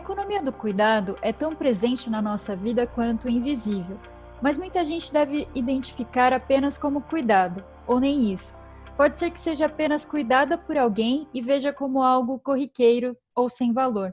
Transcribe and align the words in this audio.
economia 0.00 0.42
do 0.42 0.52
cuidado 0.52 1.16
é 1.22 1.32
tão 1.32 1.54
presente 1.54 2.08
na 2.10 2.20
nossa 2.20 2.56
vida 2.56 2.86
quanto 2.86 3.28
invisível, 3.28 3.98
mas 4.42 4.56
muita 4.56 4.82
gente 4.82 5.12
deve 5.12 5.46
identificar 5.54 6.32
apenas 6.32 6.76
como 6.78 7.02
cuidado, 7.02 7.62
ou 7.86 8.00
nem 8.00 8.32
isso. 8.32 8.58
Pode 8.96 9.18
ser 9.18 9.30
que 9.30 9.38
seja 9.38 9.66
apenas 9.66 10.04
cuidada 10.04 10.58
por 10.58 10.76
alguém 10.76 11.28
e 11.32 11.40
veja 11.40 11.72
como 11.72 12.02
algo 12.02 12.38
corriqueiro 12.38 13.16
ou 13.34 13.48
sem 13.48 13.72
valor. 13.72 14.12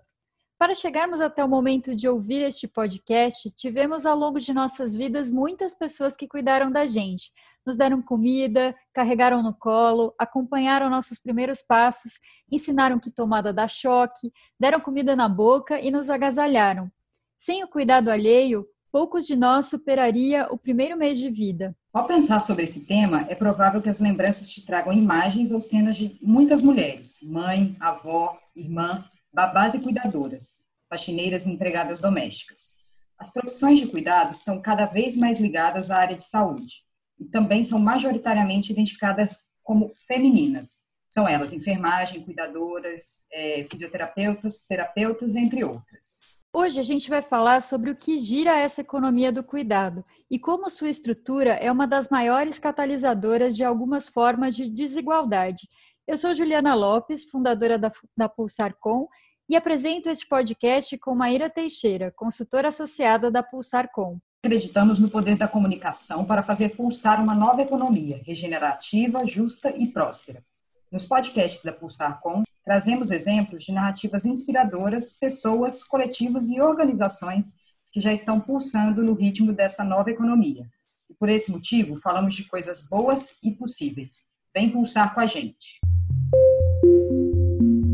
Para 0.59 0.73
chegarmos 0.73 1.21
até 1.21 1.45
o 1.45 1.47
momento 1.47 1.95
de 1.95 2.09
ouvir 2.09 2.41
este 2.41 2.67
podcast, 2.67 3.51
tivemos 3.51 4.07
ao 4.07 4.17
longo 4.17 4.39
de 4.39 4.51
nossas 4.51 4.95
vidas 4.95 5.29
muitas 5.29 5.75
pessoas 5.75 6.15
que 6.15 6.27
cuidaram 6.27 6.71
da 6.71 6.87
gente, 6.87 7.31
nos 7.63 7.77
deram 7.77 8.01
comida, 8.01 8.75
carregaram 8.91 9.43
no 9.43 9.53
colo, 9.53 10.15
acompanharam 10.17 10.89
nossos 10.89 11.19
primeiros 11.19 11.61
passos, 11.61 12.13
ensinaram 12.51 12.99
que 12.99 13.11
tomada 13.11 13.53
dá 13.53 13.67
choque, 13.67 14.33
deram 14.59 14.79
comida 14.79 15.15
na 15.15 15.29
boca 15.29 15.79
e 15.79 15.91
nos 15.91 16.09
agasalharam. 16.09 16.91
Sem 17.37 17.63
o 17.63 17.67
cuidado 17.67 18.09
alheio, 18.09 18.65
poucos 18.91 19.27
de 19.27 19.35
nós 19.35 19.67
superaria 19.67 20.47
o 20.49 20.57
primeiro 20.57 20.97
mês 20.97 21.19
de 21.19 21.29
vida. 21.29 21.77
Ao 21.93 22.07
pensar 22.07 22.39
sobre 22.39 22.63
esse 22.63 22.83
tema, 22.83 23.27
é 23.29 23.35
provável 23.35 23.79
que 23.79 23.89
as 23.89 23.99
lembranças 23.99 24.49
te 24.49 24.65
tragam 24.65 24.91
imagens 24.91 25.51
ou 25.51 25.61
cenas 25.61 25.95
de 25.95 26.17
muitas 26.19 26.63
mulheres, 26.63 27.19
mãe, 27.21 27.77
avó, 27.79 28.39
irmã, 28.55 29.05
babás 29.37 29.75
e 29.75 29.79
cuidadoras, 29.79 30.55
faxineiras 30.89 31.45
e 31.45 31.51
empregadas 31.51 32.01
domésticas. 32.01 32.75
As 33.19 33.31
profissões 33.31 33.77
de 33.77 33.85
cuidado 33.85 34.31
estão 34.31 34.59
cada 34.59 34.87
vez 34.87 35.15
mais 35.15 35.39
ligadas 35.39 35.91
à 35.91 35.97
área 35.97 36.15
de 36.15 36.23
saúde 36.23 36.77
e 37.19 37.25
também 37.25 37.63
são 37.63 37.77
majoritariamente 37.77 38.71
identificadas 38.71 39.37
como 39.61 39.91
femininas. 40.07 40.81
São 41.07 41.27
elas 41.27 41.53
enfermagem, 41.53 42.23
cuidadoras, 42.23 43.27
é, 43.31 43.67
fisioterapeutas, 43.69 44.63
terapeutas, 44.63 45.35
entre 45.35 45.63
outras. 45.63 46.39
Hoje 46.51 46.79
a 46.79 46.83
gente 46.83 47.07
vai 47.07 47.21
falar 47.21 47.61
sobre 47.61 47.91
o 47.91 47.95
que 47.95 48.17
gira 48.17 48.57
essa 48.57 48.81
economia 48.81 49.31
do 49.31 49.43
cuidado 49.43 50.03
e 50.31 50.39
como 50.39 50.67
sua 50.67 50.89
estrutura 50.89 51.51
é 51.51 51.71
uma 51.71 51.85
das 51.85 52.09
maiores 52.09 52.57
catalisadoras 52.57 53.55
de 53.55 53.63
algumas 53.63 54.09
formas 54.09 54.55
de 54.55 54.67
desigualdade. 54.67 55.67
Eu 56.07 56.17
sou 56.17 56.33
Juliana 56.33 56.73
Lopes, 56.73 57.25
fundadora 57.25 57.77
da, 57.77 57.91
da 58.15 58.29
Pulsarcom, 58.29 59.07
e 59.49 59.55
apresento 59.55 60.09
este 60.09 60.27
podcast 60.27 60.97
com 60.97 61.15
Maíra 61.15 61.49
Teixeira, 61.49 62.11
consultora 62.15 62.67
associada 62.67 63.31
da 63.31 63.41
Pulsarcom. 63.41 64.17
Acreditamos 64.43 64.99
no 64.99 65.09
poder 65.09 65.37
da 65.37 65.47
comunicação 65.47 66.25
para 66.25 66.43
fazer 66.43 66.75
pulsar 66.75 67.23
uma 67.23 67.33
nova 67.33 67.61
economia 67.61 68.21
regenerativa, 68.25 69.25
justa 69.25 69.73
e 69.75 69.87
próspera. 69.87 70.43
Nos 70.91 71.05
podcasts 71.05 71.63
da 71.63 71.71
Pulsar.com, 71.71 72.43
trazemos 72.63 73.09
exemplos 73.09 73.63
de 73.63 73.71
narrativas 73.71 74.25
inspiradoras, 74.25 75.13
pessoas, 75.13 75.83
coletivos 75.83 76.49
e 76.49 76.59
organizações 76.59 77.55
que 77.91 78.01
já 78.01 78.11
estão 78.11 78.39
pulsando 78.39 79.01
no 79.01 79.13
ritmo 79.13 79.53
dessa 79.53 79.83
nova 79.83 80.11
economia. 80.11 80.69
E 81.09 81.13
por 81.13 81.29
esse 81.29 81.49
motivo, 81.51 81.95
falamos 81.95 82.35
de 82.35 82.45
coisas 82.45 82.81
boas 82.81 83.35
e 83.41 83.51
possíveis. 83.51 84.23
Vem 84.53 84.69
pulsar 84.69 85.13
com 85.13 85.21
a 85.21 85.25
gente. 85.25 85.79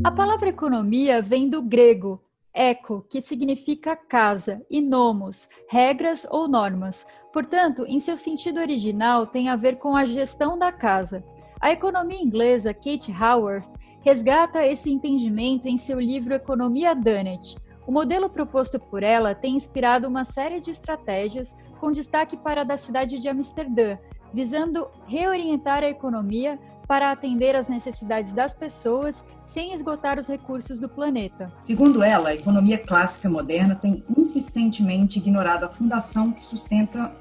A 0.03 0.11
palavra 0.11 0.49
economia 0.49 1.21
vem 1.21 1.47
do 1.47 1.61
grego 1.61 2.21
eco, 2.53 3.05
que 3.09 3.21
significa 3.21 3.95
casa, 3.95 4.61
e 4.69 4.81
nomos, 4.81 5.47
regras 5.69 6.27
ou 6.29 6.45
normas. 6.45 7.05
Portanto, 7.31 7.85
em 7.87 8.01
seu 8.01 8.17
sentido 8.17 8.59
original, 8.59 9.25
tem 9.25 9.47
a 9.47 9.55
ver 9.55 9.77
com 9.77 9.95
a 9.95 10.03
gestão 10.03 10.59
da 10.59 10.73
casa. 10.73 11.21
A 11.59 11.71
economia 11.71 12.21
inglesa 12.21 12.73
Kate 12.73 13.13
Howarth 13.13 13.69
resgata 14.01 14.65
esse 14.65 14.91
entendimento 14.91 15.69
em 15.69 15.77
seu 15.77 16.01
livro 16.01 16.33
Economia 16.33 16.93
Dunnett. 16.93 17.55
O 17.87 17.91
modelo 17.91 18.29
proposto 18.29 18.77
por 18.77 19.03
ela 19.03 19.33
tem 19.33 19.55
inspirado 19.55 20.05
uma 20.05 20.25
série 20.25 20.59
de 20.59 20.69
estratégias, 20.69 21.55
com 21.79 21.93
destaque 21.93 22.35
para 22.35 22.61
a 22.61 22.65
da 22.65 22.75
cidade 22.75 23.19
de 23.19 23.29
Amsterdã, 23.29 23.97
visando 24.33 24.89
reorientar 25.07 25.81
a 25.81 25.89
economia 25.89 26.59
para 26.87 27.11
atender 27.11 27.55
às 27.55 27.67
necessidades 27.67 28.33
das 28.33 28.53
pessoas 28.53 29.25
sem 29.45 29.73
esgotar 29.73 30.19
os 30.19 30.27
recursos 30.27 30.79
do 30.79 30.89
planeta. 30.89 31.51
Segundo 31.59 32.03
ela, 32.03 32.29
a 32.29 32.35
economia 32.35 32.77
clássica 32.77 33.29
moderna 33.29 33.75
tem 33.75 34.03
insistentemente 34.17 35.19
ignorado 35.19 35.65
a 35.65 35.69
fundação 35.69 36.31
que 36.31 36.43
sustenta 36.43 37.15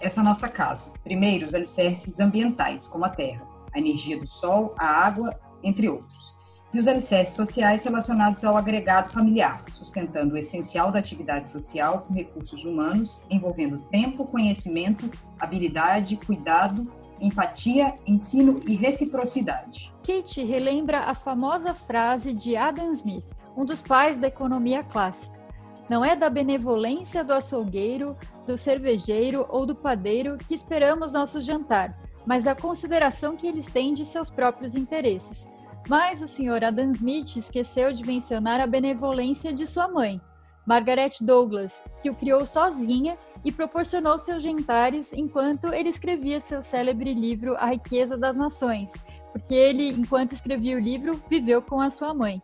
essa 0.00 0.22
nossa 0.22 0.48
casa. 0.48 0.92
Primeiro, 1.02 1.46
os 1.46 1.54
alicerces 1.54 2.18
ambientais, 2.20 2.86
como 2.86 3.04
a 3.04 3.08
terra, 3.08 3.46
a 3.72 3.78
energia 3.78 4.18
do 4.18 4.26
sol, 4.26 4.74
a 4.78 4.86
água, 4.86 5.30
entre 5.62 5.88
outros. 5.88 6.36
E 6.72 6.78
os 6.78 6.88
alicerces 6.88 7.36
sociais 7.36 7.84
relacionados 7.84 8.44
ao 8.44 8.56
agregado 8.56 9.08
familiar, 9.08 9.62
sustentando 9.72 10.34
o 10.34 10.36
essencial 10.36 10.90
da 10.90 10.98
atividade 10.98 11.48
social 11.48 12.00
com 12.00 12.12
recursos 12.12 12.64
humanos, 12.64 13.24
envolvendo 13.30 13.78
tempo, 13.84 14.26
conhecimento, 14.26 15.08
habilidade, 15.38 16.16
cuidado 16.16 16.90
empatia, 17.20 17.94
ensino 18.06 18.60
e 18.66 18.74
reciprocidade. 18.74 19.92
Kate 20.06 20.44
relembra 20.44 21.00
a 21.00 21.14
famosa 21.14 21.74
frase 21.74 22.32
de 22.32 22.56
Adam 22.56 22.92
Smith, 22.92 23.26
um 23.56 23.64
dos 23.64 23.80
pais 23.80 24.18
da 24.18 24.28
economia 24.28 24.82
clássica. 24.82 25.42
Não 25.88 26.04
é 26.04 26.16
da 26.16 26.30
benevolência 26.30 27.22
do 27.22 27.32
açougueiro, 27.32 28.16
do 28.46 28.56
cervejeiro 28.56 29.46
ou 29.48 29.66
do 29.66 29.74
padeiro 29.74 30.38
que 30.38 30.54
esperamos 30.54 31.12
nosso 31.12 31.40
jantar, 31.40 31.98
mas 32.26 32.44
da 32.44 32.54
consideração 32.54 33.36
que 33.36 33.46
eles 33.46 33.66
têm 33.66 33.92
de 33.92 34.04
seus 34.04 34.30
próprios 34.30 34.74
interesses. 34.74 35.48
Mas 35.88 36.22
o 36.22 36.26
Sr. 36.26 36.64
Adam 36.64 36.90
Smith 36.92 37.36
esqueceu 37.36 37.92
de 37.92 38.04
mencionar 38.04 38.60
a 38.60 38.66
benevolência 38.66 39.52
de 39.52 39.66
sua 39.66 39.86
mãe, 39.86 40.20
Margaret 40.66 41.12
Douglas, 41.20 41.82
que 42.00 42.08
o 42.08 42.14
criou 42.14 42.46
sozinha 42.46 43.18
e 43.44 43.52
proporcionou 43.52 44.16
seus 44.16 44.42
jantares 44.42 45.12
enquanto 45.12 45.72
ele 45.74 45.90
escrevia 45.90 46.40
seu 46.40 46.62
célebre 46.62 47.12
livro 47.12 47.54
A 47.58 47.66
Riqueza 47.66 48.16
das 48.16 48.36
Nações, 48.36 48.92
porque 49.32 49.54
ele, 49.54 49.88
enquanto 49.88 50.32
escrevia 50.32 50.76
o 50.76 50.80
livro, 50.80 51.22
viveu 51.28 51.60
com 51.60 51.80
a 51.80 51.90
sua 51.90 52.14
mãe. 52.14 52.42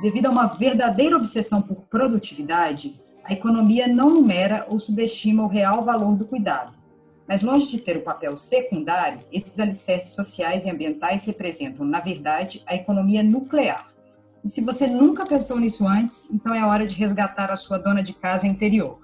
Devido 0.00 0.26
a 0.26 0.30
uma 0.30 0.46
verdadeira 0.46 1.16
obsessão 1.16 1.60
por 1.60 1.82
produtividade, 1.82 3.02
a 3.24 3.32
economia 3.32 3.86
não 3.86 4.08
numera 4.08 4.66
ou 4.70 4.78
subestima 4.78 5.44
o 5.44 5.48
real 5.48 5.82
valor 5.82 6.16
do 6.16 6.26
cuidado. 6.26 6.72
Mas 7.28 7.42
longe 7.42 7.68
de 7.68 7.80
ter 7.80 7.96
o 7.96 8.02
papel 8.02 8.36
secundário, 8.36 9.20
esses 9.30 9.58
alicerces 9.58 10.14
sociais 10.14 10.64
e 10.64 10.70
ambientais 10.70 11.24
representam, 11.24 11.84
na 11.84 12.00
verdade, 12.00 12.62
a 12.66 12.74
economia 12.74 13.22
nuclear, 13.22 13.86
e 14.44 14.48
se 14.48 14.60
você 14.62 14.86
nunca 14.86 15.26
pensou 15.26 15.58
nisso 15.58 15.86
antes, 15.86 16.26
então 16.30 16.54
é 16.54 16.64
hora 16.64 16.86
de 16.86 16.94
resgatar 16.94 17.50
a 17.50 17.56
sua 17.56 17.78
dona 17.78 18.02
de 18.02 18.12
casa 18.14 18.46
interior. 18.46 18.98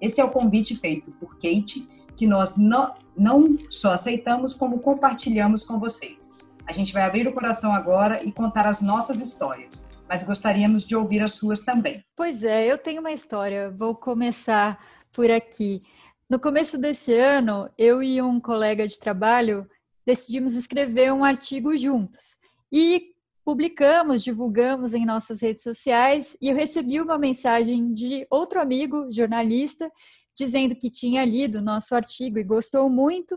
Esse 0.00 0.20
é 0.20 0.24
o 0.24 0.30
convite 0.30 0.74
feito 0.76 1.12
por 1.12 1.34
Kate, 1.34 1.88
que 2.16 2.26
nós 2.26 2.56
não, 2.56 2.94
não 3.16 3.56
só 3.68 3.92
aceitamos, 3.92 4.54
como 4.54 4.80
compartilhamos 4.80 5.62
com 5.62 5.78
vocês. 5.78 6.34
A 6.66 6.72
gente 6.72 6.92
vai 6.92 7.02
abrir 7.02 7.26
o 7.26 7.32
coração 7.32 7.72
agora 7.72 8.22
e 8.22 8.32
contar 8.32 8.66
as 8.66 8.80
nossas 8.80 9.20
histórias, 9.20 9.86
mas 10.08 10.22
gostaríamos 10.22 10.86
de 10.86 10.96
ouvir 10.96 11.22
as 11.22 11.32
suas 11.32 11.60
também. 11.62 12.04
Pois 12.16 12.44
é, 12.44 12.66
eu 12.66 12.78
tenho 12.78 13.00
uma 13.00 13.12
história, 13.12 13.70
vou 13.70 13.94
começar 13.94 14.78
por 15.12 15.30
aqui. 15.30 15.80
No 16.28 16.38
começo 16.38 16.78
desse 16.78 17.12
ano, 17.12 17.68
eu 17.76 18.02
e 18.02 18.20
um 18.22 18.40
colega 18.40 18.86
de 18.86 18.98
trabalho 18.98 19.66
decidimos 20.06 20.54
escrever 20.54 21.12
um 21.12 21.24
artigo 21.24 21.76
juntos. 21.76 22.36
E 22.72 23.09
publicamos, 23.50 24.22
divulgamos 24.22 24.94
em 24.94 25.04
nossas 25.04 25.40
redes 25.40 25.64
sociais 25.64 26.36
e 26.40 26.46
eu 26.46 26.54
recebi 26.54 27.00
uma 27.00 27.18
mensagem 27.18 27.92
de 27.92 28.24
outro 28.30 28.60
amigo, 28.60 29.10
jornalista, 29.10 29.90
dizendo 30.38 30.76
que 30.76 30.88
tinha 30.88 31.24
lido 31.24 31.60
nosso 31.60 31.96
artigo 31.96 32.38
e 32.38 32.44
gostou 32.44 32.88
muito 32.88 33.36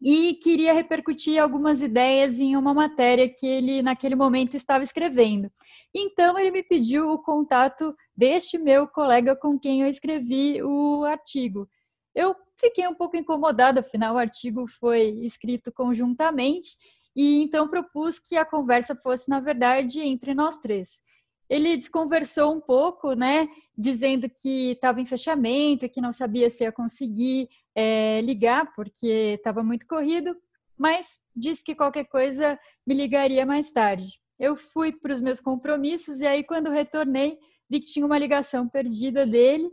e 0.00 0.32
queria 0.42 0.72
repercutir 0.72 1.38
algumas 1.38 1.82
ideias 1.82 2.40
em 2.40 2.56
uma 2.56 2.72
matéria 2.72 3.28
que 3.28 3.46
ele 3.46 3.82
naquele 3.82 4.14
momento 4.14 4.56
estava 4.56 4.82
escrevendo. 4.82 5.52
Então 5.94 6.38
ele 6.38 6.50
me 6.50 6.62
pediu 6.62 7.10
o 7.10 7.18
contato 7.18 7.94
deste 8.16 8.56
meu 8.56 8.88
colega 8.88 9.36
com 9.36 9.58
quem 9.58 9.82
eu 9.82 9.88
escrevi 9.88 10.62
o 10.62 11.04
artigo. 11.04 11.68
Eu 12.14 12.34
fiquei 12.58 12.88
um 12.88 12.94
pouco 12.94 13.14
incomodada, 13.14 13.80
afinal 13.80 14.14
o 14.14 14.18
artigo 14.18 14.66
foi 14.66 15.10
escrito 15.20 15.70
conjuntamente 15.70 16.78
e 17.14 17.42
então 17.42 17.68
propus 17.68 18.18
que 18.18 18.36
a 18.36 18.44
conversa 18.44 18.94
fosse, 18.94 19.28
na 19.28 19.40
verdade, 19.40 20.00
entre 20.00 20.34
nós 20.34 20.58
três. 20.58 21.02
Ele 21.48 21.76
desconversou 21.76 22.54
um 22.54 22.60
pouco, 22.60 23.12
né, 23.12 23.48
dizendo 23.76 24.28
que 24.28 24.72
estava 24.72 25.00
em 25.00 25.06
fechamento, 25.06 25.88
que 25.88 26.00
não 26.00 26.12
sabia 26.12 26.48
se 26.48 26.64
ia 26.64 26.72
conseguir 26.72 27.48
é, 27.74 28.20
ligar, 28.22 28.72
porque 28.74 29.34
estava 29.36 29.62
muito 29.62 29.86
corrido, 29.86 30.34
mas 30.76 31.20
disse 31.36 31.62
que 31.62 31.74
qualquer 31.74 32.04
coisa 32.04 32.58
me 32.86 32.94
ligaria 32.94 33.44
mais 33.44 33.70
tarde. 33.70 34.18
Eu 34.38 34.56
fui 34.56 34.92
para 34.92 35.14
os 35.14 35.20
meus 35.20 35.38
compromissos 35.38 36.20
e 36.20 36.26
aí, 36.26 36.42
quando 36.42 36.70
retornei, 36.70 37.38
vi 37.68 37.80
que 37.80 37.86
tinha 37.86 38.04
uma 38.04 38.18
ligação 38.18 38.68
perdida 38.68 39.24
dele. 39.26 39.70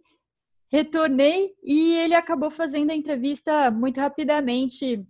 Retornei 0.71 1.53
e 1.63 1.95
ele 1.97 2.13
acabou 2.13 2.51
fazendo 2.51 2.91
a 2.91 2.95
entrevista 2.95 3.71
muito 3.71 3.99
rapidamente 3.99 5.05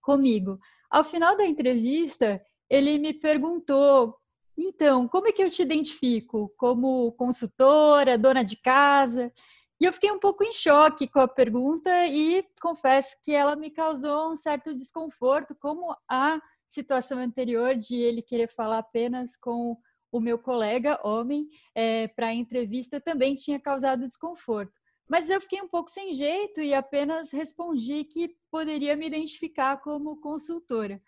comigo. 0.00 0.58
Ao 0.96 1.04
final 1.04 1.36
da 1.36 1.44
entrevista, 1.44 2.38
ele 2.70 2.96
me 2.96 3.12
perguntou 3.12 4.16
então, 4.56 5.06
como 5.06 5.28
é 5.28 5.32
que 5.32 5.42
eu 5.44 5.50
te 5.50 5.60
identifico? 5.60 6.50
Como 6.56 7.12
consultora, 7.12 8.16
dona 8.16 8.42
de 8.42 8.56
casa? 8.56 9.30
E 9.78 9.84
eu 9.84 9.92
fiquei 9.92 10.10
um 10.10 10.18
pouco 10.18 10.42
em 10.42 10.50
choque 10.50 11.06
com 11.06 11.20
a 11.20 11.28
pergunta 11.28 11.90
e 12.06 12.42
confesso 12.62 13.14
que 13.22 13.34
ela 13.34 13.54
me 13.54 13.70
causou 13.70 14.32
um 14.32 14.38
certo 14.38 14.72
desconforto, 14.72 15.54
como 15.60 15.94
a 16.08 16.40
situação 16.66 17.18
anterior 17.18 17.76
de 17.76 17.96
ele 17.96 18.22
querer 18.22 18.48
falar 18.48 18.78
apenas 18.78 19.36
com 19.36 19.76
o 20.10 20.18
meu 20.18 20.38
colega 20.38 20.98
homem 21.06 21.46
é, 21.74 22.08
para 22.08 22.28
a 22.28 22.34
entrevista 22.34 23.02
também 23.02 23.34
tinha 23.34 23.60
causado 23.60 24.00
desconforto. 24.00 24.72
Mas 25.08 25.30
eu 25.30 25.40
fiquei 25.40 25.60
um 25.62 25.68
pouco 25.68 25.90
sem 25.90 26.12
jeito 26.12 26.60
e 26.60 26.74
apenas 26.74 27.30
respondi 27.30 28.04
que 28.04 28.36
poderia 28.50 28.96
me 28.96 29.06
identificar 29.06 29.76
como 29.80 30.20
consultora. 30.20 31.00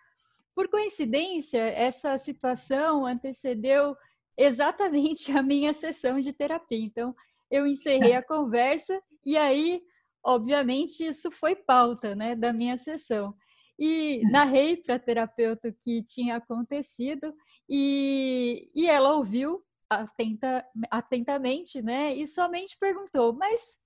Por 0.55 0.69
coincidência, 0.69 1.59
essa 1.59 2.17
situação 2.19 3.06
antecedeu 3.06 3.97
exatamente 4.37 5.31
a 5.37 5.43
minha 5.43 5.75
sessão 5.75 6.21
de 6.21 6.33
terapia. 6.33 6.79
Então, 6.79 7.15
eu 7.50 7.67
encerrei 7.67 8.15
a 8.15 8.23
conversa 8.23 9.00
e 9.25 9.37
aí, 9.37 9.83
obviamente, 10.23 11.05
isso 11.05 11.31
foi 11.31 11.56
pauta 11.56 12.15
né, 12.15 12.35
da 12.35 12.53
minha 12.53 12.79
sessão. 12.79 13.35
E 13.79 14.23
narrei 14.31 14.77
para 14.77 14.97
a 14.97 14.99
terapeuta 14.99 15.69
o 15.69 15.73
que 15.73 16.03
tinha 16.03 16.37
acontecido 16.37 17.33
e, 17.69 18.69
e 18.75 18.89
ela 18.89 19.15
ouviu 19.15 19.62
atenta, 19.89 20.67
atentamente, 20.91 21.81
né? 21.81 22.12
E 22.15 22.27
somente 22.27 22.77
perguntou, 22.79 23.33
mas 23.33 23.79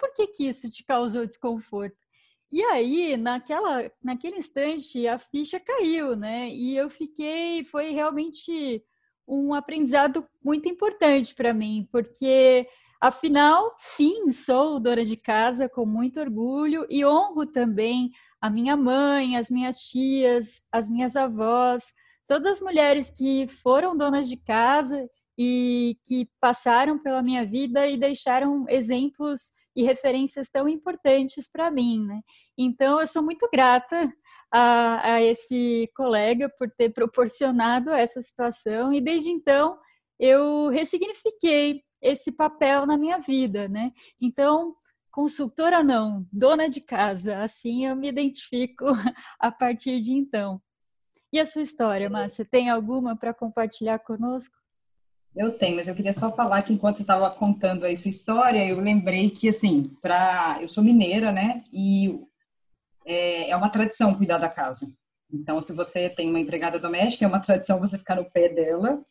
por 0.00 0.12
que, 0.14 0.26
que 0.26 0.48
isso 0.48 0.68
te 0.70 0.82
causou 0.84 1.26
desconforto? 1.26 1.96
E 2.50 2.62
aí, 2.62 3.16
naquela, 3.16 3.90
naquele 4.02 4.38
instante, 4.38 5.06
a 5.06 5.18
ficha 5.18 5.60
caiu, 5.60 6.16
né? 6.16 6.48
E 6.48 6.76
eu 6.76 6.90
fiquei, 6.90 7.62
foi 7.64 7.90
realmente 7.90 8.82
um 9.28 9.54
aprendizado 9.54 10.26
muito 10.42 10.68
importante 10.68 11.34
para 11.34 11.54
mim, 11.54 11.88
porque 11.92 12.66
Afinal, 13.02 13.74
sim, 13.78 14.30
sou 14.30 14.78
dona 14.78 15.02
de 15.06 15.16
casa 15.16 15.70
com 15.70 15.86
muito 15.86 16.20
orgulho 16.20 16.84
e 16.86 17.02
honro 17.02 17.46
também 17.46 18.10
a 18.38 18.50
minha 18.50 18.76
mãe, 18.76 19.38
as 19.38 19.48
minhas 19.48 19.78
tias, 19.80 20.60
as 20.70 20.86
minhas 20.90 21.16
avós, 21.16 21.94
todas 22.28 22.56
as 22.56 22.60
mulheres 22.60 23.08
que 23.08 23.48
foram 23.48 23.96
donas 23.96 24.28
de 24.28 24.36
casa 24.36 25.08
e 25.38 25.96
que 26.04 26.28
passaram 26.38 26.98
pela 26.98 27.22
minha 27.22 27.42
vida 27.46 27.86
e 27.88 27.96
deixaram 27.96 28.66
exemplos 28.68 29.50
e 29.74 29.82
referências 29.82 30.48
tão 30.50 30.68
importantes 30.68 31.48
para 31.48 31.70
mim. 31.70 32.04
Né? 32.06 32.20
Então, 32.58 33.00
eu 33.00 33.06
sou 33.06 33.22
muito 33.22 33.48
grata 33.52 34.12
a, 34.52 35.14
a 35.14 35.22
esse 35.22 35.90
colega 35.94 36.48
por 36.58 36.70
ter 36.70 36.90
proporcionado 36.90 37.90
essa 37.90 38.20
situação 38.22 38.92
e 38.92 39.00
desde 39.00 39.30
então 39.30 39.78
eu 40.18 40.68
ressignifiquei 40.68 41.82
esse 42.02 42.32
papel 42.32 42.86
na 42.86 42.98
minha 42.98 43.18
vida, 43.18 43.68
né? 43.68 43.90
Então, 44.20 44.74
consultora 45.10 45.82
não, 45.82 46.26
dona 46.32 46.68
de 46.68 46.80
casa, 46.80 47.38
assim 47.42 47.86
eu 47.86 47.96
me 47.96 48.08
identifico 48.08 48.84
a 49.38 49.50
partir 49.50 50.00
de 50.00 50.12
então. 50.12 50.60
E 51.32 51.38
a 51.38 51.46
sua 51.46 51.62
história, 51.62 52.10
Márcia, 52.10 52.44
tem 52.44 52.68
alguma 52.68 53.16
para 53.16 53.32
compartilhar 53.32 54.00
conosco? 54.00 54.59
Eu 55.34 55.56
tenho, 55.56 55.76
mas 55.76 55.86
eu 55.86 55.94
queria 55.94 56.12
só 56.12 56.34
falar 56.34 56.62
que 56.62 56.72
enquanto 56.72 56.96
você 56.96 57.02
estava 57.02 57.30
contando 57.30 57.84
aí 57.84 57.96
sua 57.96 58.10
história, 58.10 58.66
eu 58.66 58.80
lembrei 58.80 59.30
que, 59.30 59.48
assim, 59.48 59.96
para 60.02 60.58
eu 60.60 60.66
sou 60.66 60.82
mineira, 60.82 61.30
né? 61.30 61.62
E 61.72 62.20
é, 63.06 63.50
é 63.50 63.56
uma 63.56 63.68
tradição 63.68 64.14
cuidar 64.14 64.38
da 64.38 64.48
casa. 64.48 64.92
Então, 65.32 65.60
se 65.60 65.72
você 65.72 66.10
tem 66.10 66.28
uma 66.28 66.40
empregada 66.40 66.78
doméstica, 66.78 67.24
é 67.24 67.28
uma 67.28 67.38
tradição 67.40 67.78
você 67.78 67.96
ficar 67.96 68.16
no 68.16 68.28
pé 68.30 68.48
dela, 68.48 69.04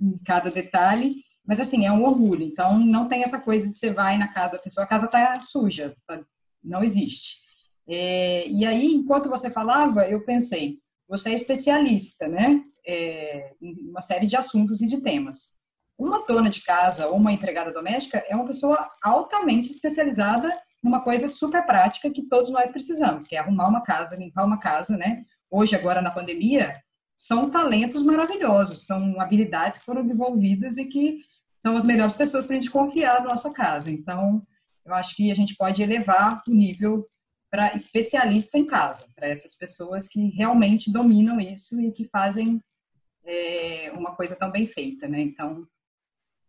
em 0.00 0.14
cada 0.24 0.50
detalhe. 0.50 1.24
Mas 1.44 1.58
assim, 1.58 1.84
é 1.84 1.92
um 1.92 2.04
orgulho. 2.04 2.44
Então, 2.44 2.78
não 2.78 3.08
tem 3.08 3.22
essa 3.22 3.40
coisa 3.40 3.68
de 3.68 3.76
você 3.76 3.92
vai 3.92 4.16
na 4.16 4.28
casa 4.28 4.56
da 4.56 4.62
pessoa, 4.62 4.84
a 4.84 4.88
casa 4.88 5.06
está 5.06 5.40
suja. 5.40 5.96
Tá? 6.06 6.24
Não 6.62 6.82
existe. 6.84 7.38
É, 7.88 8.48
e 8.48 8.64
aí, 8.64 8.94
enquanto 8.94 9.28
você 9.28 9.50
falava, 9.50 10.08
eu 10.08 10.24
pensei, 10.24 10.78
você 11.08 11.30
é 11.30 11.34
especialista, 11.34 12.28
né? 12.28 12.62
É, 12.86 13.52
em 13.60 13.88
uma 13.90 14.00
série 14.00 14.26
de 14.26 14.36
assuntos 14.36 14.80
e 14.80 14.86
de 14.86 15.00
temas. 15.00 15.55
Uma 15.98 16.24
dona 16.26 16.50
de 16.50 16.62
casa 16.62 17.06
ou 17.06 17.16
uma 17.16 17.32
empregada 17.32 17.72
doméstica 17.72 18.22
é 18.28 18.36
uma 18.36 18.46
pessoa 18.46 18.90
altamente 19.02 19.70
especializada 19.70 20.52
numa 20.82 21.00
coisa 21.00 21.26
super 21.28 21.64
prática 21.64 22.10
que 22.10 22.28
todos 22.28 22.50
nós 22.50 22.70
precisamos, 22.70 23.26
que 23.26 23.34
é 23.34 23.38
arrumar 23.38 23.68
uma 23.68 23.82
casa, 23.82 24.16
limpar 24.16 24.44
uma 24.44 24.58
casa, 24.58 24.96
né? 24.96 25.24
Hoje, 25.50 25.74
agora 25.74 26.02
na 26.02 26.10
pandemia, 26.10 26.72
são 27.16 27.50
talentos 27.50 28.02
maravilhosos, 28.02 28.84
são 28.84 29.18
habilidades 29.20 29.78
que 29.78 29.84
foram 29.84 30.02
desenvolvidas 30.02 30.76
e 30.76 30.84
que 30.84 31.20
são 31.58 31.76
as 31.76 31.84
melhores 31.84 32.14
pessoas 32.14 32.46
para 32.46 32.56
a 32.56 32.58
gente 32.58 32.70
confiar 32.70 33.22
na 33.22 33.30
nossa 33.30 33.50
casa. 33.50 33.90
Então, 33.90 34.46
eu 34.84 34.94
acho 34.94 35.16
que 35.16 35.32
a 35.32 35.34
gente 35.34 35.56
pode 35.56 35.82
elevar 35.82 36.42
o 36.46 36.52
nível 36.52 37.08
para 37.50 37.74
especialista 37.74 38.58
em 38.58 38.66
casa, 38.66 39.06
para 39.14 39.28
essas 39.28 39.54
pessoas 39.54 40.06
que 40.06 40.28
realmente 40.30 40.92
dominam 40.92 41.40
isso 41.40 41.80
e 41.80 41.90
que 41.90 42.04
fazem 42.04 42.60
é, 43.24 43.90
uma 43.94 44.14
coisa 44.14 44.36
tão 44.36 44.50
bem 44.50 44.66
feita, 44.66 45.08
né? 45.08 45.20
Então, 45.20 45.66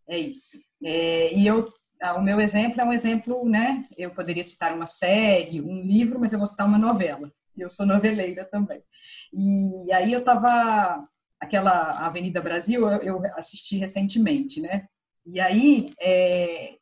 é 0.08 0.18
isso. 0.18 0.58
É, 0.84 1.34
e 1.34 1.46
eu, 1.46 1.68
ah, 2.00 2.14
o 2.14 2.22
meu 2.22 2.40
exemplo 2.40 2.80
é 2.80 2.84
um 2.84 2.92
exemplo, 2.92 3.48
né? 3.48 3.84
Eu 3.96 4.10
poderia 4.10 4.42
citar 4.42 4.74
uma 4.74 4.86
série, 4.86 5.60
um 5.60 5.82
livro, 5.82 6.18
mas 6.18 6.32
eu 6.32 6.38
vou 6.38 6.46
citar 6.46 6.66
uma 6.66 6.78
novela. 6.78 7.30
E 7.56 7.60
eu 7.60 7.68
sou 7.68 7.84
noveleira 7.84 8.44
também. 8.44 8.82
E 9.32 9.92
aí 9.92 10.12
eu 10.12 10.20
estava 10.20 11.06
aquela 11.40 12.06
Avenida 12.06 12.40
Brasil, 12.40 12.88
eu 13.02 13.22
assisti 13.36 13.76
recentemente, 13.76 14.60
né? 14.60 14.86
E 15.26 15.40
aí 15.40 15.86
é, 16.00 16.76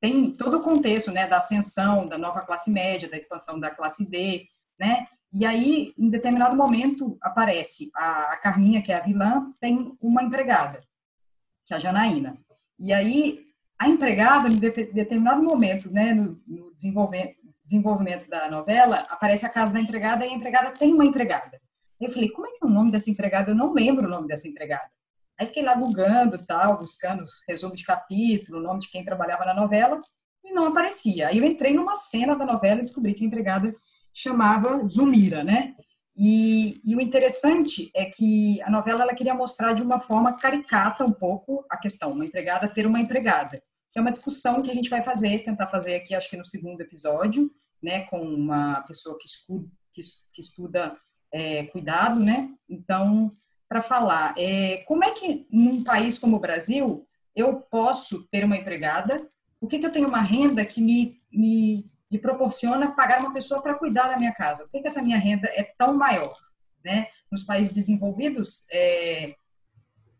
tem 0.00 0.32
todo 0.32 0.58
o 0.58 0.62
contexto 0.62 1.10
né, 1.10 1.26
da 1.26 1.38
ascensão 1.38 2.06
da 2.06 2.16
nova 2.16 2.42
classe 2.42 2.70
média, 2.70 3.08
da 3.08 3.16
expansão 3.16 3.58
da 3.58 3.70
classe 3.70 4.08
D, 4.08 4.46
né? 4.78 5.04
E 5.32 5.44
aí, 5.44 5.92
em 5.98 6.08
determinado 6.08 6.56
momento, 6.56 7.18
aparece 7.20 7.90
a, 7.94 8.32
a 8.32 8.36
Carminha, 8.38 8.80
que 8.80 8.92
é 8.92 8.96
a 8.96 9.02
vilã, 9.02 9.52
tem 9.60 9.94
uma 10.00 10.22
empregada, 10.22 10.80
que 11.66 11.74
é 11.74 11.76
a 11.76 11.80
Janaína. 11.80 12.34
E 12.78 12.92
aí, 12.92 13.40
a 13.78 13.88
empregada, 13.88 14.48
em 14.48 14.56
de, 14.56 14.70
determinado 14.70 15.42
momento, 15.42 15.90
né, 15.90 16.14
no, 16.14 16.40
no 16.46 16.74
desenvolvimento, 16.74 17.36
desenvolvimento 17.64 18.28
da 18.28 18.50
novela, 18.50 19.04
aparece 19.10 19.44
a 19.44 19.50
casa 19.50 19.72
da 19.72 19.80
empregada 19.80 20.24
e 20.24 20.30
a 20.30 20.32
empregada 20.32 20.70
tem 20.70 20.94
uma 20.94 21.04
empregada. 21.04 21.60
Eu 22.00 22.10
falei, 22.10 22.30
como 22.30 22.46
é 22.46 22.50
que 22.50 22.58
é 22.62 22.66
o 22.66 22.70
nome 22.70 22.90
dessa 22.90 23.10
empregada? 23.10 23.50
Eu 23.50 23.56
não 23.56 23.72
lembro 23.72 24.06
o 24.06 24.10
nome 24.10 24.26
dessa 24.26 24.48
empregada. 24.48 24.88
Aí 25.38 25.46
fiquei 25.46 25.62
lá 25.62 25.74
googando 25.74 26.38
tal, 26.44 26.78
buscando 26.78 27.24
resumo 27.48 27.76
de 27.76 27.84
capítulo, 27.84 28.60
nome 28.60 28.80
de 28.80 28.90
quem 28.90 29.04
trabalhava 29.04 29.44
na 29.44 29.54
novela, 29.54 30.00
e 30.44 30.52
não 30.52 30.66
aparecia. 30.66 31.28
Aí 31.28 31.38
eu 31.38 31.44
entrei 31.44 31.74
numa 31.74 31.94
cena 31.94 32.36
da 32.36 32.46
novela 32.46 32.80
e 32.80 32.84
descobri 32.84 33.14
que 33.14 33.24
a 33.24 33.26
empregada 33.26 33.72
chamava 34.12 34.86
Zumira, 34.88 35.44
né? 35.44 35.74
E, 36.20 36.80
e, 36.84 36.96
o 36.96 37.00
interessante 37.00 37.92
é 37.94 38.06
que 38.06 38.60
a 38.62 38.70
novela 38.70 39.02
ela 39.04 39.14
queria 39.14 39.34
mostrar 39.34 39.72
de 39.72 39.82
uma 39.82 40.00
forma 40.00 40.32
caricata 40.32 41.04
um 41.04 41.12
pouco 41.12 41.64
a 41.70 41.76
questão, 41.76 42.10
uma 42.10 42.24
empregada 42.24 42.66
ter 42.66 42.86
uma 42.86 43.00
empregada, 43.00 43.62
que 43.92 43.98
é 44.00 44.02
uma 44.02 44.10
discussão 44.10 44.60
que 44.60 44.68
a 44.68 44.74
gente 44.74 44.90
vai 44.90 45.00
fazer, 45.00 45.44
tentar 45.44 45.68
fazer 45.68 45.94
aqui, 45.94 46.16
acho 46.16 46.28
que 46.28 46.36
no 46.36 46.44
segundo 46.44 46.80
episódio, 46.80 47.48
né, 47.80 48.00
com 48.06 48.20
uma 48.20 48.80
pessoa 48.82 49.16
que, 49.16 49.26
escuda, 49.28 49.68
que, 49.92 50.00
que 50.32 50.40
estuda 50.40 50.96
é, 51.32 51.66
cuidado, 51.66 52.18
né? 52.18 52.50
Então, 52.68 53.32
para 53.68 53.80
falar 53.80 54.34
é, 54.36 54.78
como 54.88 55.04
é 55.04 55.10
que 55.12 55.46
num 55.52 55.84
país 55.84 56.18
como 56.18 56.36
o 56.36 56.40
Brasil 56.40 57.06
eu 57.36 57.60
posso 57.60 58.24
ter 58.24 58.44
uma 58.44 58.56
empregada, 58.56 59.24
por 59.60 59.68
que, 59.68 59.78
que 59.78 59.86
eu 59.86 59.92
tenho 59.92 60.08
uma 60.08 60.20
renda 60.20 60.64
que 60.64 60.80
me, 60.80 61.20
me, 61.30 61.86
me 62.10 62.18
proporciona 62.18 62.94
pagar 62.94 63.20
uma 63.20 63.32
pessoa 63.32 63.62
para 63.62 63.74
cuidar 63.74 64.08
da 64.08 64.16
minha 64.16 64.32
casa? 64.32 64.64
Por 64.64 64.72
que, 64.72 64.80
que 64.82 64.88
essa 64.88 65.02
minha 65.02 65.18
renda 65.18 65.48
é 65.48 65.72
tão 65.76 65.94
maior? 65.94 66.34
Né? 66.84 67.08
Nos 67.30 67.42
países 67.42 67.74
desenvolvidos, 67.74 68.64
é, 68.70 69.34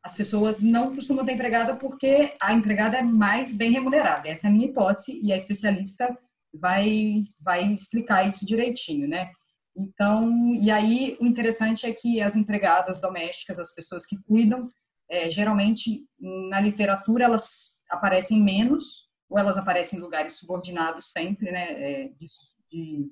as 0.03 0.15
pessoas 0.15 0.63
não 0.63 0.95
costumam 0.95 1.25
ter 1.25 1.33
empregada 1.33 1.77
porque 1.77 2.35
a 2.41 2.53
empregada 2.53 2.99
é 2.99 3.03
mais 3.03 3.55
bem 3.55 3.71
remunerada. 3.71 4.29
Essa 4.29 4.47
é 4.47 4.51
a 4.51 4.53
minha 4.53 4.67
hipótese 4.67 5.21
e 5.23 5.33
a 5.33 5.37
especialista 5.37 6.17
vai, 6.53 7.25
vai 7.41 7.73
explicar 7.73 8.27
isso 8.29 8.47
direitinho, 8.47 9.09
né? 9.09 9.31
Então, 9.77 10.55
e 10.55 10.71
aí 10.71 11.17
o 11.21 11.27
interessante 11.27 11.87
é 11.87 11.93
que 11.93 12.21
as 12.21 12.35
empregadas 12.35 13.01
domésticas, 13.01 13.59
as 13.59 13.73
pessoas 13.73 14.05
que 14.05 14.17
cuidam, 14.25 14.69
é, 15.09 15.31
geralmente 15.31 16.05
na 16.19 16.61
literatura 16.61 17.25
elas 17.25 17.81
aparecem 17.89 18.43
menos, 18.43 19.08
ou 19.29 19.39
elas 19.39 19.59
aparecem 19.59 19.99
em 19.99 20.03
lugares 20.03 20.35
subordinados 20.35 21.13
sempre, 21.13 21.51
né, 21.51 21.73
é, 21.73 22.09
de, 22.09 22.27
de, 22.71 23.11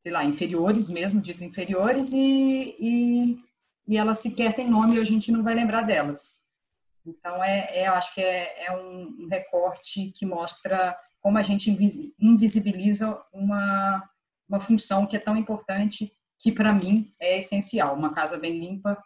sei 0.00 0.12
lá, 0.12 0.24
inferiores 0.24 0.88
mesmo, 0.88 1.20
dito 1.20 1.44
inferiores, 1.44 2.12
e, 2.12 2.76
e, 2.78 3.38
e 3.88 3.96
elas 3.96 4.18
sequer 4.18 4.54
têm 4.54 4.68
nome 4.68 4.96
e 4.96 5.00
a 5.00 5.04
gente 5.04 5.30
não 5.30 5.42
vai 5.42 5.54
lembrar 5.54 5.82
delas. 5.82 6.46
Então, 7.04 7.42
é, 7.42 7.68
é, 7.78 7.86
acho 7.86 8.14
que 8.14 8.20
é, 8.20 8.66
é 8.66 8.72
um 8.72 9.28
recorte 9.30 10.12
que 10.16 10.26
mostra 10.26 10.98
como 11.20 11.38
a 11.38 11.42
gente 11.42 11.70
invisibiliza 12.18 13.20
uma 13.32 14.02
uma 14.48 14.60
função 14.60 15.06
que 15.06 15.16
é 15.16 15.18
tão 15.18 15.36
importante, 15.36 16.12
que 16.38 16.52
para 16.52 16.72
mim 16.72 17.12
é 17.20 17.38
essencial. 17.38 17.94
Uma 17.94 18.14
casa 18.14 18.38
bem 18.38 18.58
limpa 18.58 18.96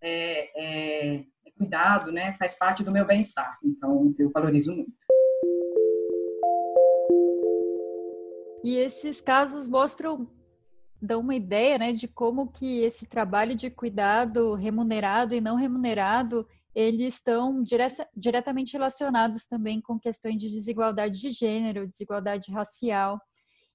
é, 0.00 0.50
é, 0.54 1.16
é 1.46 1.50
cuidado, 1.56 2.12
né, 2.12 2.34
faz 2.38 2.54
parte 2.54 2.82
do 2.82 2.92
meu 2.92 3.06
bem-estar. 3.06 3.58
Então, 3.62 4.14
eu 4.18 4.30
valorizo 4.30 4.72
muito. 4.72 4.94
E 8.64 8.76
esses 8.76 9.20
casos 9.20 9.68
mostram 9.68 10.26
dão 11.00 11.20
uma 11.20 11.34
ideia, 11.34 11.76
né, 11.76 11.92
de 11.92 12.08
como 12.08 12.50
que 12.50 12.80
esse 12.80 13.06
trabalho 13.06 13.54
de 13.54 13.68
cuidado 13.68 14.54
remunerado 14.54 15.34
e 15.34 15.40
não 15.40 15.54
remunerado 15.54 16.48
eles 16.74 17.16
estão 17.16 17.62
direta, 17.62 18.08
diretamente 18.16 18.72
relacionados 18.72 19.44
também 19.44 19.82
com 19.82 19.98
questões 19.98 20.38
de 20.38 20.50
desigualdade 20.50 21.20
de 21.20 21.30
gênero, 21.30 21.86
desigualdade 21.86 22.50
racial. 22.50 23.20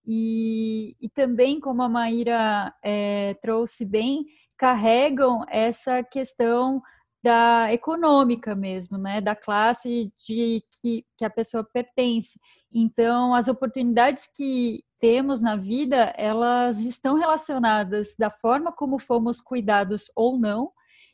E, 0.05 0.97
e 0.99 1.07
também, 1.07 1.59
como 1.59 1.83
a 1.83 1.87
Maíra 1.87 2.73
é, 2.83 3.35
trouxe 3.35 3.85
bem, 3.85 4.25
carregam 4.57 5.45
essa 5.49 6.03
questão 6.03 6.81
da 7.21 7.71
econômica 7.73 8.55
mesmo, 8.55 8.97
né, 8.97 9.19
da 9.19 9.35
classe 9.35 10.11
de 10.27 10.63
que, 10.81 11.05
que 11.17 11.25
a 11.25 11.29
pessoa 11.29 11.63
pertence. 11.63 12.39
Então, 12.71 13.33
as 13.33 13.47
oportunidades 13.47 14.27
que 14.33 14.83
temos 14.99 15.41
na 15.41 15.55
vida, 15.55 16.13
elas 16.17 16.79
estão 16.79 17.15
relacionadas 17.15 18.15
da 18.17 18.29
forma 18.29 18.71
como 18.71 18.99
fomos 18.99 19.41
cuidados 19.41 20.11
ou 20.15 20.37
não 20.37 20.71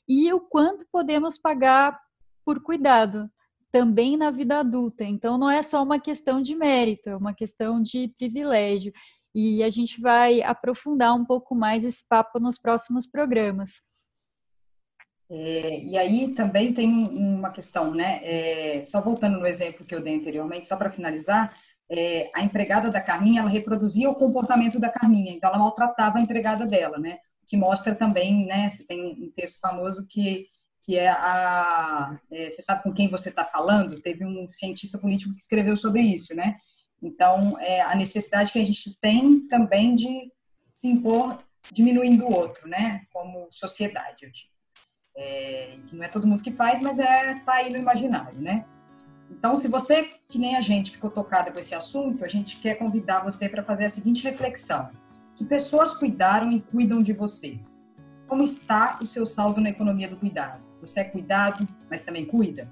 e 0.07 0.31
o 0.33 0.39
quanto 0.39 0.85
podemos 0.91 1.37
pagar 1.37 1.99
por 2.43 2.61
cuidado 2.61 3.29
também 3.71 4.15
na 4.15 4.31
vida 4.31 4.59
adulta. 4.59 5.03
Então, 5.03 5.37
não 5.37 5.49
é 5.49 5.61
só 5.61 5.83
uma 5.83 5.99
questão 5.99 6.41
de 6.41 6.55
mérito, 6.55 7.09
é 7.09 7.15
uma 7.17 7.33
questão 7.33 7.81
de 7.81 8.13
privilégio. 8.17 8.93
E 9.33 9.61
a 9.63 9.69
gente 9.69 9.99
vai 9.99 10.41
aprofundar 10.41 11.13
um 11.13 11.25
pouco 11.25 11.53
mais 11.53 11.83
esse 11.83 12.07
papo 12.07 12.39
nos 12.39 12.57
próximos 12.57 13.05
programas. 13.05 13.81
É, 15.37 15.81
e 15.81 15.97
aí 15.97 16.29
também 16.33 16.71
tem 16.71 16.89
uma 16.89 17.49
questão, 17.51 17.93
né? 17.93 18.21
É, 18.23 18.81
só 18.85 19.01
voltando 19.01 19.37
no 19.37 19.45
exemplo 19.45 19.85
que 19.85 19.93
eu 19.93 20.01
dei 20.01 20.15
anteriormente, 20.15 20.65
só 20.65 20.77
para 20.77 20.89
finalizar, 20.89 21.53
é, 21.89 22.31
a 22.33 22.41
empregada 22.41 22.89
da 22.89 23.01
Carminha, 23.01 23.41
ela 23.41 23.49
reproduzia 23.49 24.09
o 24.09 24.15
comportamento 24.15 24.79
da 24.79 24.89
Carminha, 24.89 25.33
então 25.33 25.49
ela 25.49 25.59
maltratava 25.59 26.19
a 26.19 26.21
empregada 26.21 26.65
dela, 26.65 26.97
né? 26.97 27.17
Que 27.45 27.57
mostra 27.57 27.93
também, 27.93 28.45
né? 28.45 28.69
Você 28.69 28.85
tem 28.85 29.05
um 29.05 29.29
texto 29.35 29.59
famoso 29.59 30.05
que 30.07 30.47
que 30.81 30.97
é 30.97 31.09
a 31.09 32.17
é, 32.31 32.49
você 32.49 32.61
sabe 32.61 32.83
com 32.83 32.93
quem 32.93 33.09
você 33.09 33.29
está 33.29 33.43
falando? 33.43 33.99
Teve 34.01 34.23
um 34.23 34.47
cientista 34.47 34.97
político 34.97 35.33
que 35.35 35.41
escreveu 35.41 35.75
sobre 35.75 36.01
isso, 36.01 36.33
né? 36.33 36.55
Então 37.01 37.59
é 37.59 37.81
a 37.81 37.95
necessidade 37.95 38.53
que 38.53 38.59
a 38.59 38.65
gente 38.65 38.97
tem 39.01 39.47
também 39.47 39.95
de 39.95 40.31
se 40.73 40.87
impor 40.87 41.39
diminuindo 41.71 42.25
o 42.25 42.33
outro, 42.33 42.69
né? 42.69 43.01
Como 43.11 43.47
sociedade, 43.51 44.23
eu 44.23 44.31
digo. 44.31 44.54
É, 45.17 45.77
que 45.87 45.95
não 45.95 46.03
é 46.03 46.07
todo 46.07 46.27
mundo 46.27 46.43
que 46.43 46.51
faz, 46.51 46.81
mas 46.81 46.99
é 46.99 47.35
tá 47.45 47.53
aí 47.53 47.71
no 47.71 47.77
imaginário, 47.77 48.41
né? 48.41 48.65
Então, 49.29 49.55
se 49.55 49.67
você, 49.67 50.09
que 50.27 50.37
nem 50.37 50.55
a 50.55 50.61
gente, 50.61 50.91
ficou 50.91 51.09
tocada 51.09 51.51
com 51.51 51.59
esse 51.59 51.73
assunto, 51.73 52.23
a 52.23 52.27
gente 52.27 52.57
quer 52.57 52.75
convidar 52.75 53.23
você 53.23 53.49
para 53.49 53.63
fazer 53.63 53.85
a 53.85 53.89
seguinte 53.89 54.23
reflexão: 54.23 54.89
que 55.35 55.45
pessoas 55.45 55.93
cuidaram 55.93 56.51
e 56.51 56.61
cuidam 56.61 57.01
de 57.01 57.13
você? 57.13 57.59
Como 58.27 58.43
está 58.43 58.99
o 59.01 59.05
seu 59.05 59.25
saldo 59.25 59.61
na 59.61 59.69
economia 59.69 60.07
do 60.07 60.17
cuidado? 60.17 60.63
Você 60.81 60.99
é 60.99 61.03
cuidado, 61.03 61.67
mas 61.89 62.03
também 62.03 62.25
cuida? 62.25 62.71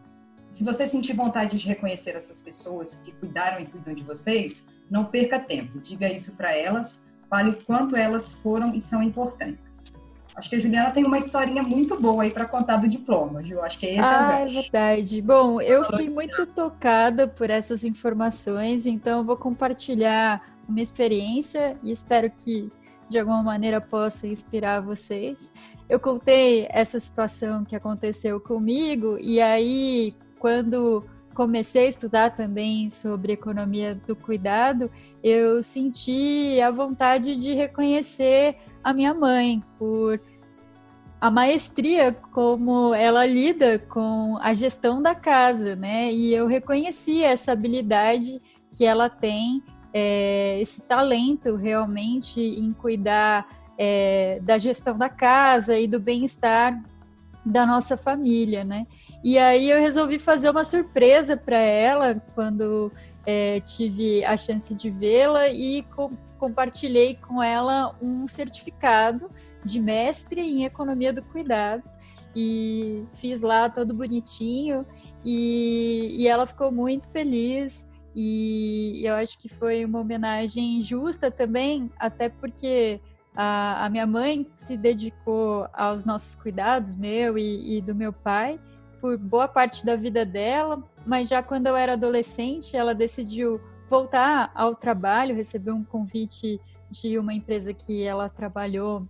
Se 0.49 0.63
você 0.63 0.85
sentir 0.85 1.13
vontade 1.13 1.57
de 1.57 1.67
reconhecer 1.67 2.11
essas 2.11 2.39
pessoas 2.39 2.95
que 2.97 3.11
cuidaram 3.11 3.61
e 3.61 3.65
cuidam 3.65 3.93
de 3.93 4.03
vocês, 4.03 4.65
não 4.89 5.05
perca 5.05 5.39
tempo. 5.39 5.79
Diga 5.79 6.11
isso 6.11 6.35
para 6.35 6.55
elas, 6.55 7.01
fale 7.27 7.49
o 7.49 7.63
quanto 7.63 7.95
elas 7.95 8.33
foram 8.33 8.73
e 8.75 8.79
são 8.81 9.01
importantes. 9.01 9.95
Acho 10.35 10.49
que 10.49 10.55
a 10.55 10.59
Juliana 10.59 10.91
tem 10.91 11.05
uma 11.05 11.17
historinha 11.17 11.61
muito 11.61 11.99
boa 11.99 12.23
aí 12.23 12.31
para 12.31 12.45
contar 12.45 12.77
do 12.77 12.87
diploma, 12.87 13.43
Ju. 13.43 13.59
Acho 13.61 13.79
que 13.79 13.85
esse 13.85 13.99
ah, 13.99 14.39
é 14.39 14.45
o 14.45 14.47
é 14.47 14.61
verdade. 14.61 15.21
Bom, 15.21 15.61
eu 15.61 15.83
fiquei 15.83 16.09
muito 16.09 16.45
tocada 16.47 17.27
por 17.27 17.49
essas 17.49 17.83
informações, 17.83 18.85
então 18.85 19.19
eu 19.19 19.23
vou 19.23 19.37
compartilhar 19.37 20.41
uma 20.67 20.81
experiência 20.81 21.77
e 21.83 21.91
espero 21.91 22.29
que 22.31 22.71
de 23.09 23.19
alguma 23.19 23.43
maneira 23.43 23.79
possa 23.79 24.27
inspirar 24.27 24.81
vocês. 24.81 25.51
Eu 25.87 25.99
contei 25.99 26.67
essa 26.69 26.99
situação 26.99 27.63
que 27.63 27.75
aconteceu 27.75 28.39
comigo 28.39 29.17
e 29.19 29.39
aí 29.39 30.15
quando 30.39 31.05
comecei 31.33 31.85
a 31.85 31.89
estudar 31.89 32.35
também 32.35 32.89
sobre 32.89 33.33
economia 33.33 33.95
do 33.95 34.15
cuidado, 34.15 34.89
eu 35.23 35.61
senti 35.63 36.59
a 36.61 36.71
vontade 36.71 37.33
de 37.35 37.53
reconhecer 37.53 38.57
a 38.83 38.93
minha 38.93 39.13
mãe 39.13 39.63
por 39.77 40.19
a 41.19 41.31
maestria 41.31 42.11
como 42.33 42.93
ela 42.93 43.25
lida 43.25 43.79
com 43.79 44.37
a 44.41 44.53
gestão 44.53 45.01
da 45.01 45.15
casa, 45.15 45.73
né? 45.73 46.11
E 46.11 46.33
eu 46.33 46.45
reconheci 46.47 47.23
essa 47.23 47.53
habilidade 47.53 48.39
que 48.69 48.85
ela 48.85 49.09
tem, 49.09 49.63
é, 49.93 50.59
esse 50.59 50.81
talento 50.81 51.55
realmente 51.55 52.41
em 52.41 52.73
cuidar 52.73 53.47
é, 53.77 54.39
da 54.41 54.57
gestão 54.57 54.97
da 54.97 55.07
casa 55.07 55.79
e 55.79 55.87
do 55.87 55.99
bem-estar 55.99 56.73
da 57.45 57.65
nossa 57.65 57.97
família, 57.97 58.63
né? 58.63 58.87
E 59.23 59.37
aí 59.37 59.69
eu 59.69 59.79
resolvi 59.79 60.19
fazer 60.19 60.49
uma 60.49 60.63
surpresa 60.63 61.35
para 61.35 61.57
ela 61.57 62.15
quando 62.33 62.91
é, 63.25 63.59
tive 63.61 64.23
a 64.23 64.37
chance 64.37 64.73
de 64.75 64.89
vê-la 64.89 65.49
e 65.49 65.83
com, 65.95 66.11
compartilhei 66.37 67.15
com 67.15 67.41
ela 67.41 67.95
um 68.01 68.27
certificado 68.27 69.29
de 69.63 69.79
mestre 69.79 70.41
em 70.41 70.65
economia 70.65 71.13
do 71.13 71.21
cuidado 71.21 71.83
e 72.35 73.05
fiz 73.13 73.41
lá 73.41 73.69
todo 73.69 73.93
bonitinho 73.93 74.85
e, 75.23 76.15
e 76.17 76.27
ela 76.27 76.45
ficou 76.45 76.71
muito 76.71 77.07
feliz 77.09 77.87
e 78.15 79.01
eu 79.03 79.15
acho 79.15 79.37
que 79.39 79.49
foi 79.49 79.83
uma 79.83 79.99
homenagem 79.99 80.81
justa 80.81 81.31
também, 81.31 81.89
até 81.97 82.29
porque 82.29 83.01
a, 83.35 83.85
a 83.85 83.89
minha 83.89 84.05
mãe 84.05 84.47
se 84.53 84.77
dedicou 84.77 85.67
aos 85.73 86.05
nossos 86.05 86.35
cuidados, 86.35 86.93
meu 86.93 87.37
e, 87.37 87.77
e 87.77 87.81
do 87.81 87.95
meu 87.95 88.13
pai, 88.13 88.59
por 89.01 89.17
boa 89.17 89.47
parte 89.47 89.85
da 89.85 89.95
vida 89.95 90.25
dela, 90.25 90.81
mas 91.05 91.27
já 91.27 91.43
quando 91.43 91.67
eu 91.67 91.75
era 91.75 91.93
adolescente, 91.93 92.77
ela 92.77 92.93
decidiu 92.93 93.59
voltar 93.89 94.51
ao 94.55 94.75
trabalho, 94.75 95.35
recebeu 95.35 95.75
um 95.75 95.83
convite 95.83 96.59
de 96.89 97.17
uma 97.17 97.33
empresa 97.33 97.73
que 97.73 98.03
ela 98.03 98.29
trabalhou 98.29 99.07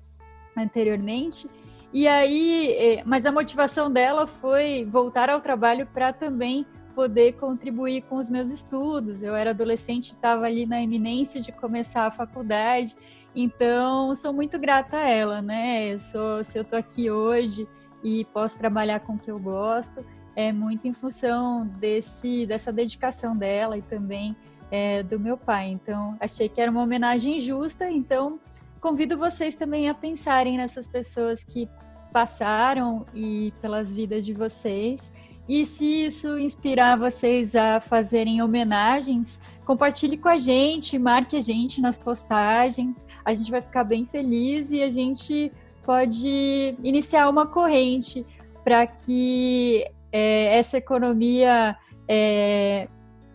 anteriormente. 0.57 1.47
E 1.91 2.07
aí, 2.07 2.73
é, 2.73 3.03
mas 3.05 3.25
a 3.25 3.31
motivação 3.31 3.91
dela 3.91 4.25
foi 4.25 4.83
voltar 4.85 5.29
ao 5.29 5.39
trabalho 5.41 5.85
para 5.85 6.11
também 6.11 6.65
poder 6.95 7.33
contribuir 7.33 8.03
com 8.03 8.15
os 8.17 8.29
meus 8.29 8.49
estudos. 8.49 9.21
Eu 9.21 9.35
era 9.35 9.51
adolescente, 9.51 10.13
estava 10.13 10.45
ali 10.45 10.65
na 10.65 10.81
iminência 10.81 11.41
de 11.41 11.51
começar 11.51 12.05
a 12.05 12.11
faculdade, 12.11 12.95
então 13.35 14.13
sou 14.15 14.31
muito 14.31 14.59
grata 14.59 14.97
a 14.97 15.09
ela, 15.09 15.41
né? 15.41 15.97
Sou, 15.97 16.43
se 16.43 16.57
eu 16.57 16.61
estou 16.61 16.77
aqui 16.77 17.09
hoje 17.09 17.67
e 18.03 18.25
posso 18.25 18.57
trabalhar 18.57 18.99
com 18.99 19.13
o 19.13 19.19
que 19.19 19.31
eu 19.31 19.39
gosto, 19.39 20.05
é 20.35 20.51
muito 20.51 20.87
em 20.87 20.93
função 20.93 21.65
desse, 21.65 22.45
dessa 22.45 22.71
dedicação 22.71 23.35
dela 23.35 23.77
e 23.77 23.81
também 23.81 24.35
é, 24.71 25.03
do 25.03 25.19
meu 25.19 25.37
pai. 25.37 25.67
Então, 25.67 26.17
achei 26.19 26.49
que 26.49 26.59
era 26.59 26.71
uma 26.71 26.81
homenagem 26.81 27.39
justa. 27.39 27.89
Então, 27.89 28.39
convido 28.81 29.17
vocês 29.17 29.55
também 29.55 29.89
a 29.89 29.93
pensarem 29.93 30.57
nessas 30.57 30.87
pessoas 30.87 31.43
que 31.43 31.69
passaram 32.11 33.05
e 33.13 33.53
pelas 33.61 33.93
vidas 33.93 34.25
de 34.25 34.33
vocês. 34.33 35.11
E 35.47 35.65
se 35.65 36.05
isso 36.05 36.37
inspirar 36.39 36.97
vocês 36.97 37.55
a 37.55 37.81
fazerem 37.81 38.41
homenagens, 38.41 39.39
compartilhe 39.65 40.17
com 40.17 40.29
a 40.29 40.37
gente, 40.37 40.97
marque 40.97 41.35
a 41.35 41.41
gente 41.41 41.81
nas 41.81 41.97
postagens. 41.97 43.05
A 43.25 43.33
gente 43.33 43.51
vai 43.51 43.61
ficar 43.61 43.83
bem 43.83 44.05
feliz 44.05 44.71
e 44.71 44.81
a 44.81 44.89
gente 44.89 45.51
pode 45.83 46.75
iniciar 46.81 47.29
uma 47.29 47.45
corrente 47.45 48.25
para 48.63 48.87
que 48.87 49.85
é, 50.11 50.57
essa 50.57 50.77
economia 50.77 51.75
é, 52.07 52.87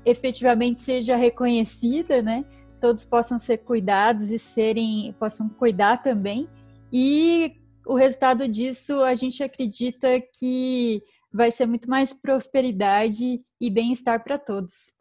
efetivamente 0.04 0.80
seja 0.80 1.14
reconhecida, 1.14 2.22
né? 2.22 2.44
Todos 2.80 3.04
possam 3.04 3.38
ser 3.38 3.58
cuidados 3.58 4.30
e 4.30 4.38
serem 4.38 5.14
possam 5.18 5.48
cuidar 5.48 5.98
também. 5.98 6.48
E 6.90 7.52
o 7.84 7.94
resultado 7.94 8.48
disso, 8.48 9.02
a 9.02 9.14
gente 9.14 9.42
acredita 9.42 10.20
que 10.38 11.02
vai 11.32 11.50
ser 11.50 11.66
muito 11.66 11.88
mais 11.88 12.12
prosperidade 12.12 13.40
e 13.60 13.70
bem-estar 13.70 14.22
para 14.22 14.38
todos. 14.38 14.94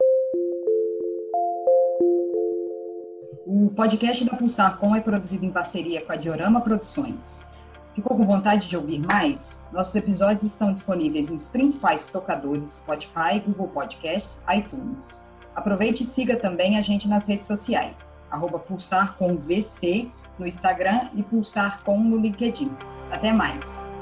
O 3.46 3.72
podcast 3.76 4.26
da 4.26 4.36
Pulsar 4.36 4.78
Com 4.78 4.96
é 4.96 5.00
produzido 5.00 5.46
em 5.46 5.52
parceria 5.52 6.02
com 6.02 6.12
a 6.12 6.16
Diorama 6.16 6.62
Produções. 6.62 7.46
Ficou 7.96 8.16
com 8.16 8.28
vontade 8.28 8.68
de 8.68 8.78
ouvir 8.78 9.00
mais? 9.00 9.64
Nossos 9.72 9.96
episódios 9.96 10.44
estão 10.44 10.72
disponíveis 10.72 11.30
nos 11.30 11.48
principais 11.48 12.06
tocadores 12.08 12.76
Spotify, 12.76 13.40
Google 13.44 13.70
Podcasts, 13.70 14.44
iTunes. 14.56 15.20
Aproveite 15.56 16.04
e 16.04 16.06
siga 16.06 16.36
também 16.36 16.78
a 16.78 16.82
gente 16.82 17.08
nas 17.08 17.28
redes 17.28 17.48
sociais, 17.48 18.12
arroba 18.30 18.60
Pulsar 18.60 19.18
com 19.18 19.38
VC 19.38 20.12
no 20.38 20.46
Instagram 20.46 21.10
e 21.16 21.24
Pulsar 21.24 21.84
com 21.84 22.00
no 22.00 22.18
LinkedIn. 22.18 22.70
Até 23.10 23.34
mais! 23.34 23.97